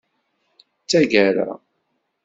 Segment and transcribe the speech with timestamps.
[0.83, 1.49] D tagara.